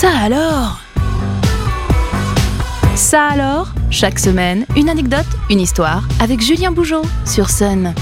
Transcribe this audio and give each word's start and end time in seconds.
Ça 0.00 0.16
alors? 0.16 0.80
Ça 2.94 3.26
alors? 3.26 3.68
Chaque 3.90 4.18
semaine, 4.18 4.64
une 4.74 4.88
anecdote, 4.88 5.26
une 5.50 5.60
histoire 5.60 6.04
avec 6.22 6.40
Julien 6.40 6.72
Bougeot 6.72 7.02
sur 7.26 7.50
Sun. 7.50 7.92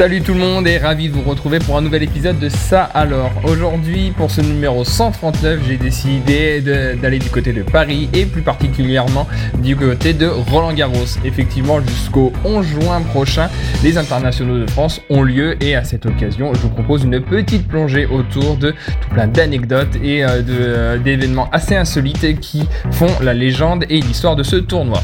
Salut 0.00 0.22
tout 0.22 0.32
le 0.32 0.40
monde 0.40 0.66
et 0.66 0.78
ravi 0.78 1.10
de 1.10 1.12
vous 1.12 1.28
retrouver 1.28 1.58
pour 1.58 1.76
un 1.76 1.82
nouvel 1.82 2.02
épisode 2.02 2.38
de 2.38 2.48
Ça 2.48 2.84
alors. 2.84 3.30
Aujourd'hui, 3.44 4.14
pour 4.16 4.30
ce 4.30 4.40
numéro 4.40 4.82
139, 4.82 5.60
j'ai 5.68 5.76
décidé 5.76 6.62
d'aller 6.62 7.18
du 7.18 7.28
côté 7.28 7.52
de 7.52 7.62
Paris 7.62 8.08
et 8.14 8.24
plus 8.24 8.40
particulièrement 8.40 9.28
du 9.62 9.76
côté 9.76 10.14
de 10.14 10.26
Roland 10.26 10.72
Garros. 10.72 11.04
Effectivement, 11.22 11.82
jusqu'au 11.82 12.32
11 12.46 12.66
juin 12.66 13.02
prochain, 13.02 13.50
les 13.82 13.98
internationaux 13.98 14.58
de 14.58 14.70
France 14.70 15.02
ont 15.10 15.22
lieu 15.22 15.62
et 15.62 15.76
à 15.76 15.84
cette 15.84 16.06
occasion, 16.06 16.54
je 16.54 16.60
vous 16.60 16.70
propose 16.70 17.04
une 17.04 17.20
petite 17.20 17.68
plongée 17.68 18.06
autour 18.06 18.56
de 18.56 18.70
tout 18.70 19.08
plein 19.10 19.26
d'anecdotes 19.26 19.96
et 20.02 20.24
euh, 20.24 20.40
euh, 20.48 20.98
d'événements 20.98 21.50
assez 21.52 21.76
insolites 21.76 22.40
qui 22.40 22.66
font 22.90 23.10
la 23.20 23.34
légende 23.34 23.84
et 23.90 24.00
l'histoire 24.00 24.34
de 24.34 24.44
ce 24.44 24.56
tournoi. 24.56 25.02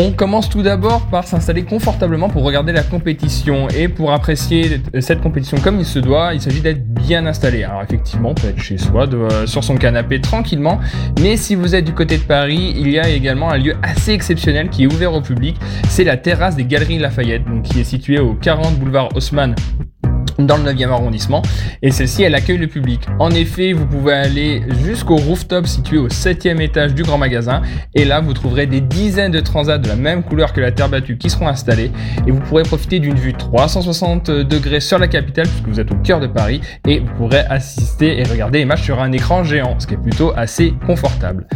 On 0.00 0.12
commence 0.12 0.48
tout 0.48 0.62
d'abord 0.62 1.06
par 1.06 1.26
s'installer 1.26 1.64
confortablement 1.64 2.28
pour 2.28 2.44
regarder 2.44 2.70
la 2.70 2.84
compétition. 2.84 3.66
Et 3.70 3.88
pour 3.88 4.12
apprécier 4.12 4.80
cette 5.00 5.20
compétition 5.20 5.58
comme 5.58 5.80
il 5.80 5.84
se 5.84 5.98
doit, 5.98 6.34
il 6.34 6.40
s'agit 6.40 6.60
d'être 6.60 6.86
bien 6.86 7.26
installé. 7.26 7.64
Alors 7.64 7.82
effectivement, 7.82 8.30
on 8.30 8.34
peut 8.34 8.46
être 8.46 8.62
chez 8.62 8.78
soi, 8.78 9.08
euh, 9.12 9.44
sur 9.48 9.64
son 9.64 9.76
canapé 9.76 10.20
tranquillement, 10.20 10.78
mais 11.20 11.36
si 11.36 11.56
vous 11.56 11.74
êtes 11.74 11.84
du 11.84 11.94
côté 11.94 12.16
de 12.16 12.22
Paris, 12.22 12.74
il 12.76 12.92
y 12.92 13.00
a 13.00 13.08
également 13.08 13.50
un 13.50 13.58
lieu 13.58 13.74
assez 13.82 14.12
exceptionnel 14.12 14.68
qui 14.68 14.84
est 14.84 14.86
ouvert 14.86 15.12
au 15.14 15.20
public, 15.20 15.56
c'est 15.88 16.04
la 16.04 16.16
terrasse 16.16 16.54
des 16.54 16.64
Galeries 16.64 16.98
Lafayette, 16.98 17.44
donc 17.44 17.64
qui 17.64 17.80
est 17.80 17.84
située 17.84 18.20
au 18.20 18.34
40 18.34 18.78
boulevard 18.78 19.08
Haussmann 19.16 19.56
dans 20.38 20.56
le 20.56 20.70
9e 20.70 20.90
arrondissement 20.90 21.42
et 21.82 21.90
celle-ci 21.90 22.22
elle 22.22 22.34
accueille 22.34 22.58
le 22.58 22.66
public. 22.66 23.00
En 23.18 23.30
effet, 23.30 23.72
vous 23.72 23.86
pouvez 23.86 24.12
aller 24.12 24.62
jusqu'au 24.84 25.16
rooftop 25.16 25.66
situé 25.66 25.98
au 25.98 26.08
7e 26.08 26.60
étage 26.60 26.94
du 26.94 27.02
grand 27.02 27.18
magasin 27.18 27.62
et 27.94 28.04
là 28.04 28.20
vous 28.20 28.32
trouverez 28.32 28.66
des 28.66 28.80
dizaines 28.80 29.32
de 29.32 29.40
transats 29.40 29.78
de 29.78 29.88
la 29.88 29.96
même 29.96 30.22
couleur 30.22 30.52
que 30.52 30.60
la 30.60 30.72
terre 30.72 30.88
battue 30.88 31.18
qui 31.18 31.30
seront 31.30 31.48
installés 31.48 31.90
et 32.26 32.30
vous 32.30 32.40
pourrez 32.40 32.62
profiter 32.62 32.98
d'une 33.00 33.16
vue 33.16 33.34
360 33.34 34.30
degrés 34.30 34.80
sur 34.80 34.98
la 34.98 35.08
capitale 35.08 35.46
puisque 35.48 35.68
vous 35.68 35.80
êtes 35.80 35.90
au 35.90 35.96
cœur 35.96 36.20
de 36.20 36.26
Paris 36.26 36.60
et 36.86 37.00
vous 37.00 37.14
pourrez 37.16 37.40
assister 37.40 38.18
et 38.18 38.24
regarder 38.24 38.58
les 38.58 38.64
matchs 38.64 38.84
sur 38.84 39.00
un 39.00 39.12
écran 39.12 39.44
géant, 39.44 39.78
ce 39.78 39.86
qui 39.86 39.94
est 39.94 39.98
plutôt 39.98 40.32
assez 40.36 40.74
confortable. 40.86 41.46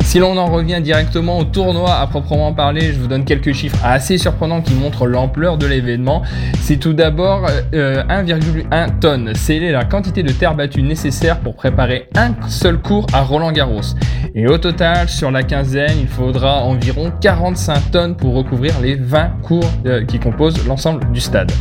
Si 0.00 0.18
l'on 0.18 0.36
en 0.36 0.46
revient 0.46 0.80
directement 0.82 1.38
au 1.38 1.44
tournoi 1.44 1.94
à 1.94 2.06
proprement 2.06 2.52
parler, 2.52 2.92
je 2.92 2.98
vous 2.98 3.06
donne 3.06 3.24
quelques 3.24 3.52
chiffres 3.52 3.78
assez 3.84 4.18
surprenants 4.18 4.60
qui 4.60 4.74
montrent 4.74 5.06
l'ampleur 5.06 5.56
de 5.56 5.66
l'événement. 5.66 6.22
C'est 6.60 6.78
tout 6.78 6.92
d'abord 6.92 7.46
euh, 7.74 8.02
1,1 8.04 8.98
tonnes. 8.98 9.32
C'est 9.34 9.58
la 9.70 9.84
quantité 9.84 10.22
de 10.22 10.32
terre 10.32 10.54
battue 10.54 10.82
nécessaire 10.82 11.38
pour 11.40 11.54
préparer 11.54 12.08
un 12.16 12.34
seul 12.48 12.78
cours 12.78 13.06
à 13.12 13.22
Roland 13.22 13.52
Garros. 13.52 13.94
Et 14.34 14.48
au 14.48 14.58
total, 14.58 15.08
sur 15.08 15.30
la 15.30 15.42
quinzaine, 15.42 15.98
il 16.00 16.08
faudra 16.08 16.62
environ 16.62 17.12
45 17.20 17.90
tonnes 17.90 18.16
pour 18.16 18.34
recouvrir 18.34 18.80
les 18.80 18.96
20 18.96 19.42
cours 19.42 19.70
euh, 19.86 20.04
qui 20.04 20.18
composent 20.18 20.66
l'ensemble 20.66 21.10
du 21.12 21.20
stade. 21.20 21.52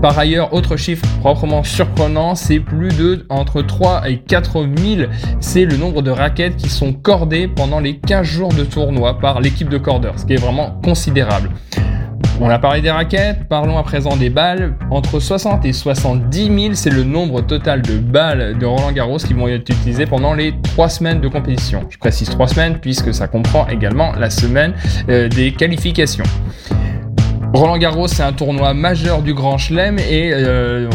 Par 0.00 0.18
ailleurs, 0.18 0.54
autre 0.54 0.76
chiffre 0.76 1.04
proprement 1.20 1.64
surprenant, 1.64 2.34
c'est 2.34 2.60
plus 2.60 2.96
de 2.96 3.26
entre 3.28 3.62
3 3.62 4.08
et 4.08 4.18
4 4.18 4.66
000, 4.76 5.10
c'est 5.40 5.64
le 5.64 5.76
nombre 5.76 6.02
de 6.02 6.10
raquettes 6.10 6.56
qui 6.56 6.68
sont 6.68 6.92
cordées 6.92 7.48
pendant 7.48 7.80
les 7.80 7.98
15 7.98 8.26
jours 8.26 8.52
de 8.52 8.64
tournoi 8.64 9.18
par 9.18 9.40
l'équipe 9.40 9.68
de 9.68 9.78
cordeurs, 9.78 10.18
ce 10.18 10.24
qui 10.24 10.34
est 10.34 10.40
vraiment 10.40 10.78
considérable. 10.84 11.50
On 12.40 12.48
a 12.48 12.60
parlé 12.60 12.80
des 12.80 12.90
raquettes, 12.90 13.48
parlons 13.48 13.78
à 13.78 13.82
présent 13.82 14.16
des 14.16 14.30
balles. 14.30 14.76
Entre 14.92 15.18
60 15.18 15.64
et 15.64 15.72
70 15.72 16.60
000, 16.62 16.74
c'est 16.74 16.90
le 16.90 17.02
nombre 17.02 17.40
total 17.40 17.82
de 17.82 17.98
balles 17.98 18.56
de 18.56 18.64
Roland 18.64 18.92
Garros 18.92 19.18
qui 19.18 19.34
vont 19.34 19.48
être 19.48 19.68
utilisées 19.68 20.06
pendant 20.06 20.34
les 20.34 20.54
3 20.62 20.88
semaines 20.88 21.20
de 21.20 21.26
compétition. 21.26 21.80
Je 21.90 21.98
précise 21.98 22.28
3 22.30 22.46
semaines 22.46 22.78
puisque 22.80 23.12
ça 23.12 23.26
comprend 23.26 23.66
également 23.66 24.12
la 24.12 24.30
semaine 24.30 24.72
euh, 25.08 25.28
des 25.28 25.50
qualifications. 25.50 26.24
Roland 27.54 27.78
Garros, 27.78 28.08
c'est 28.08 28.22
un 28.22 28.32
tournoi 28.32 28.74
majeur 28.74 29.22
du 29.22 29.32
Grand 29.32 29.56
Chelem 29.56 29.98
et 29.98 30.30
euh, 30.34 30.88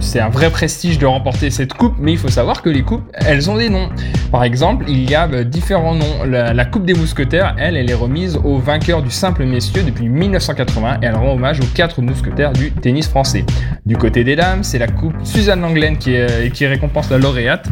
c'est 0.00 0.20
un 0.20 0.28
vrai 0.28 0.50
prestige 0.50 0.98
de 0.98 1.06
remporter 1.06 1.48
cette 1.48 1.72
coupe, 1.72 1.94
mais 1.98 2.12
il 2.12 2.18
faut 2.18 2.28
savoir 2.28 2.60
que 2.60 2.68
les 2.68 2.82
coupes, 2.82 3.04
elles 3.14 3.50
ont 3.50 3.56
des 3.56 3.70
noms. 3.70 3.88
Par 4.30 4.44
exemple, 4.44 4.84
il 4.86 5.08
y 5.08 5.14
a 5.14 5.26
euh, 5.28 5.44
différents 5.44 5.94
noms. 5.94 6.24
La, 6.26 6.64
Coupe 6.66 6.84
des 6.84 6.92
Mousquetaires, 6.92 7.56
elle, 7.58 7.76
elle 7.76 7.90
est 7.90 7.94
remise 7.94 8.38
aux 8.44 8.58
vainqueurs 8.58 9.02
du 9.02 9.10
simple 9.10 9.44
messieurs 9.44 9.82
depuis 9.82 10.08
1980 10.10 10.98
et 11.00 11.06
elle 11.06 11.16
rend 11.16 11.32
hommage 11.32 11.60
aux 11.60 11.74
quatre 11.74 12.02
mousquetaires 12.02 12.52
du 12.52 12.70
tennis 12.70 13.08
français. 13.08 13.46
Du 13.86 13.96
côté 13.96 14.24
des 14.24 14.36
dames, 14.36 14.62
c'est 14.62 14.78
la 14.78 14.88
Coupe 14.88 15.14
Suzanne 15.24 15.62
Langlaine 15.62 15.96
qui, 15.96 16.16
qui 16.52 16.66
récompense 16.66 17.10
la 17.10 17.18
lauréate 17.18 17.68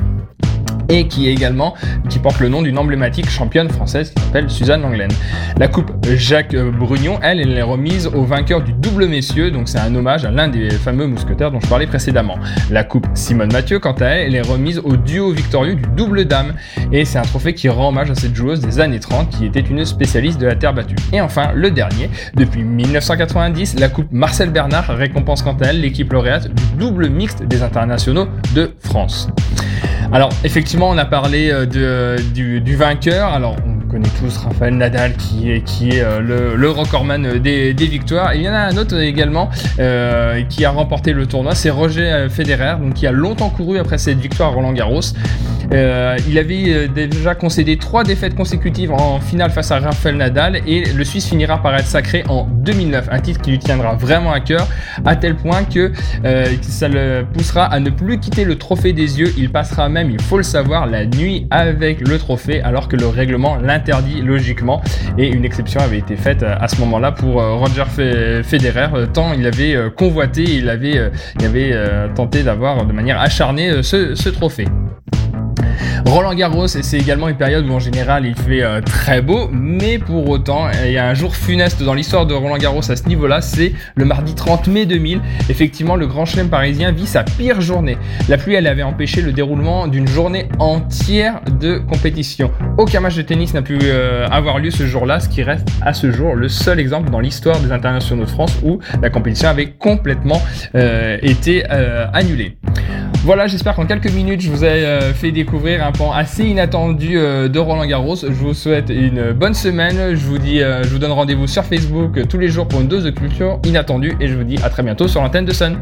et 0.93 1.09
qui 1.09 1.29
est 1.29 1.33
également 1.33 1.75
qui 2.09 2.19
porte 2.19 2.39
le 2.41 2.49
nom 2.49 2.63
d'une 2.63 2.79
emblématique 2.79 3.29
championne 3.29 3.71
française 3.71 4.13
qui 4.15 4.23
s'appelle 4.23 4.51
Suzanne 4.51 4.83
Langlaine. 4.83 5.11
La 5.59 5.67
coupe 5.67 5.91
Jacques 6.15 6.55
Brugnon, 6.55 7.19
elle, 7.23 7.41
elle 7.41 7.57
est 7.57 7.63
remise 7.63 8.07
au 8.09 8.25
vainqueur 8.25 8.63
du 8.63 8.73
double 8.73 9.07
messieurs, 9.07 9.51
donc 9.51 9.69
c'est 9.69 9.79
un 9.79 9.95
hommage 9.95 10.25
à 10.25 10.31
l'un 10.31 10.49
des 10.49 10.71
fameux 10.71 11.07
mousquetaires 11.07 11.51
dont 11.51 11.61
je 11.61 11.67
parlais 11.67 11.87
précédemment. 11.87 12.37
La 12.71 12.85
coupe 12.85 13.07
Simone 13.15 13.53
Mathieu, 13.53 13.79
quant 13.79 13.93
à 13.93 14.07
elle, 14.07 14.29
elle 14.29 14.35
est 14.35 14.49
remise 14.49 14.79
au 14.79 14.97
duo 14.97 15.33
victorieux 15.33 15.75
du 15.75 15.89
double 15.97 16.27
dame, 16.27 16.55
et 16.93 17.05
c'est 17.07 17.19
un 17.19 17.23
trophée 17.23 17.55
qui 17.55 17.69
rend 17.71 17.89
hommage 17.89 18.11
à 18.11 18.15
cette 18.15 18.35
joueuse 18.35 18.61
des 18.61 18.81
années 18.81 19.01
30 19.01 19.31
qui 19.31 19.47
était 19.47 19.61
une 19.61 19.85
spécialiste 19.87 20.39
de 20.39 20.47
la 20.47 20.57
terre 20.57 20.75
battue. 20.75 20.97
Et 21.13 21.21
enfin, 21.21 21.53
le 21.55 21.71
dernier, 21.71 22.11
depuis 22.35 22.65
1990, 22.65 23.79
la 23.79 23.89
coupe 23.89 24.13
Marcel 24.13 24.51
Bernard 24.51 24.89
récompense 24.89 25.43
quant 25.43 25.57
à 25.63 25.69
elle 25.69 25.81
l'équipe 25.81 26.13
lauréate 26.13 26.49
du 26.53 26.63
double 26.79 27.09
mixte 27.09 27.43
des 27.45 27.63
internationaux 27.63 28.29
de 28.55 28.73
France. 28.81 29.29
Alors 30.13 30.29
effectivement, 30.45 30.91
on 30.91 30.99
a 30.99 31.07
parlé 31.07 31.51
euh, 31.51 31.65
de, 31.65 32.61
du, 32.61 32.77
vainqueur. 32.77 33.29
Alors 33.29 33.57
on 33.67 33.89
connaît 33.89 34.11
tous 34.21 34.37
Raphaël 34.37 34.77
Nadal 34.77 35.15
qui 35.15 35.51
est, 35.51 36.03
euh, 36.03 36.55
le, 36.55 36.71
recordman 36.71 37.39
des, 37.39 37.73
victoires. 37.73 38.35
il 38.35 38.43
y 38.43 38.49
en 38.49 38.53
a 38.53 38.59
un 38.59 38.77
autre 38.77 39.01
également 39.01 39.49
euh, 39.79 40.43
qui 40.51 40.67
a 40.67 40.71
remporté 40.71 41.15
le 41.15 41.27
tournoi, 41.27 41.55
c'est 41.55 41.71
Roger 41.71 42.27
Federer, 42.29 42.77
donc 42.79 42.95
qui 42.95 43.07
a 43.07 43.13
longtemps 43.13 43.49
couru 43.49 43.79
après 43.79 43.97
cette 43.97 44.19
victoire 44.19 44.51
à 44.51 44.53
Roland 44.53 44.73
Garros. 44.73 45.01
Euh, 45.73 46.19
il 46.29 46.39
avait 46.39 46.65
euh, 46.69 46.89
déjà 46.89 47.35
concédé 47.35 47.79
trois 47.79 48.05
défaites 48.05 48.35
consécutives 48.35 48.93
en 48.93 49.21
finale 49.21 49.51
face 49.51 49.71
à 49.71 49.79
Rafael 49.79 50.17
Nadal 50.17 50.61
et 50.67 50.85
le 50.85 51.05
Suisse 51.05 51.29
finira 51.29 51.63
par 51.63 51.75
être 51.75 51.87
sacré 51.87 52.25
en 52.29 52.45
2009, 52.45 53.09
un 53.11 53.19
titre 53.21 53.41
qui 53.41 53.53
lui 53.53 53.59
tiendra 53.59 53.95
vraiment 53.95 54.33
à 54.33 54.41
cœur, 54.41 54.69
à 55.05 55.17
tel 55.17 55.35
point 55.35 55.65
que 55.65 55.93
euh, 56.25 56.47
ça 56.61 56.89
le 56.89 57.25
poussera 57.33 57.65
à 57.65 57.81
ne 57.81 57.89
plus 57.89 58.19
quitter 58.19 58.45
le 58.45 58.57
trophée 58.57 58.93
des 58.93 59.19
yeux. 59.19 59.33
Il 59.39 59.51
passera 59.51 59.89
même, 59.89 60.11
il 60.11 60.21
faut 60.21 60.37
le 60.37 60.43
savoir, 60.43 60.87
la 60.87 61.07
nuit 61.07 61.47
avec 61.51 62.07
le 62.07 62.19
trophée 62.19 62.61
alors 62.61 62.89
que 62.89 62.97
le 62.97 63.07
règlement 63.07 63.57
l'interdit 63.57 64.21
logiquement 64.21 64.83
et 65.17 65.29
une 65.29 65.45
exception 65.45 65.81
avait 65.81 65.99
été 65.99 66.17
faite 66.17 66.43
à 66.43 66.69
ce 66.69 66.79
moment-là 66.81 67.13
pour 67.13 67.43
Roger 67.43 67.85
Federer 68.43 68.89
tant 69.13 69.33
il 69.33 69.47
avait 69.47 69.77
convoité, 69.97 70.43
il 70.43 70.69
avait, 70.69 71.11
tenté 72.15 72.43
d'avoir 72.43 72.85
de 72.85 72.93
manière 72.93 73.21
acharnée 73.21 73.83
ce 73.83 74.29
trophée. 74.29 74.67
Roland 76.07 76.35
Garros, 76.35 76.67
c'est 76.67 76.99
également 76.99 77.29
une 77.29 77.37
période 77.37 77.67
où 77.67 77.73
en 77.73 77.79
général 77.79 78.27
il 78.27 78.35
fait 78.35 78.63
euh, 78.63 78.81
très 78.81 79.23
beau, 79.23 79.49
mais 79.53 79.99
pour 79.99 80.29
autant, 80.29 80.69
il 80.85 80.93
y 80.93 80.99
a 80.99 81.09
un 81.09 81.15
jour 81.15 81.35
funeste 81.37 81.83
dans 81.83 81.95
l'histoire 81.95 82.27
de 82.27 82.35
Roland 82.35 82.59
Garros 82.59 82.91
à 82.91 82.97
ce 82.97 83.09
niveau-là, 83.09 83.41
c'est 83.41 83.73
le 83.95 84.05
mardi 84.05 84.35
30 84.35 84.67
mai 84.67 84.85
2000. 84.85 85.21
Effectivement, 85.49 85.97
le 85.97 86.07
Grand 86.07 86.25
Chelem 86.25 86.49
parisien 86.49 86.91
vit 86.91 87.07
sa 87.07 87.23
pire 87.23 87.61
journée. 87.61 87.97
La 88.29 88.37
pluie, 88.37 88.55
elle 88.55 88.67
avait 88.67 88.83
empêché 88.83 89.23
le 89.23 89.33
déroulement 89.33 89.87
d'une 89.87 90.09
journée 90.09 90.49
entière 90.59 91.41
de 91.61 91.79
compétition. 91.79 92.51
Aucun 92.79 93.01
match 93.01 93.17
de 93.17 93.23
tennis 93.23 93.55
n'a 93.55 93.63
pu 93.63 93.79
euh, 93.83 94.27
avoir 94.29 94.59
lieu 94.59 94.71
ce 94.71 94.87
jour-là, 94.87 95.21
ce 95.21 95.29
qui 95.29 95.43
reste 95.43 95.69
à 95.83 95.93
ce 95.93 96.11
jour 96.11 96.35
le 96.35 96.49
seul 96.49 96.81
exemple 96.81 97.11
dans 97.11 97.21
l'histoire 97.21 97.61
des 97.61 97.71
internationaux 97.71 98.25
de 98.25 98.31
France 98.31 98.59
où 98.65 98.81
la 99.01 99.11
compétition 99.11 99.49
avait 99.49 99.71
complètement 99.71 100.43
euh, 100.75 101.17
été 101.23 101.65
annulée. 101.65 102.57
Voilà, 103.25 103.47
j'espère 103.47 103.77
qu'en 103.77 103.87
quelques 103.87 104.11
minutes, 104.11 104.41
je 104.41 104.51
vous 104.51 104.65
ai 104.65 104.85
euh, 104.85 105.15
fait 105.15 105.31
découvrir 105.31 105.87
un 105.87 105.93
pan 105.93 106.11
assez 106.13 106.45
inattendu 106.45 107.17
euh, 107.17 107.49
de 107.49 107.61
Roland 107.61 107.87
Garros. 107.87 108.17
Je 108.17 108.27
vous 108.27 108.53
souhaite 108.53 108.91
une 108.91 109.31
bonne 109.31 109.55
semaine. 109.55 110.17
Je 110.17 110.27
vous 110.27 110.39
dis, 110.39 110.61
euh, 110.61 110.83
je 110.83 110.89
vous 110.89 110.99
donne 110.99 111.13
rendez-vous 111.13 111.47
sur 111.47 111.65
Facebook 111.65 112.27
tous 112.29 112.39
les 112.39 112.49
jours 112.49 112.67
pour 112.67 112.81
une 112.81 112.89
dose 112.89 113.05
de 113.05 113.11
culture 113.11 113.61
inattendue 113.65 114.17
et 114.19 114.27
je 114.27 114.35
vous 114.35 114.43
dis 114.43 114.57
à 114.65 114.71
très 114.71 114.83
bientôt 114.83 115.07
sur 115.07 115.23
l'antenne 115.23 115.45
de 115.45 115.53
Sun. 115.53 115.79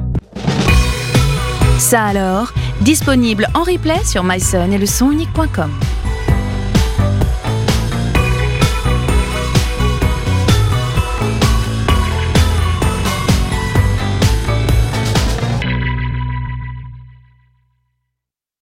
Ça 1.79 2.05
alors, 2.05 2.53
disponible 2.83 3.47
en 3.55 3.63
replay 3.63 4.05
sur 4.05 4.23
myson 4.23 4.71
et 4.71 4.77
le 4.77 4.85
sonunique.com. 4.85 5.71